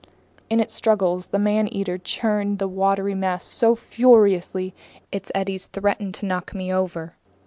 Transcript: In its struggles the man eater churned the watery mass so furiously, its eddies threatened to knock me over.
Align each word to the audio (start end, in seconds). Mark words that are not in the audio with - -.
In 0.49 0.59
its 0.59 0.73
struggles 0.73 1.27
the 1.27 1.37
man 1.37 1.67
eater 1.67 1.99
churned 1.99 2.57
the 2.57 2.67
watery 2.67 3.13
mass 3.13 3.45
so 3.45 3.75
furiously, 3.75 4.73
its 5.11 5.31
eddies 5.35 5.67
threatened 5.67 6.15
to 6.15 6.25
knock 6.25 6.55
me 6.55 6.73
over. 6.73 7.17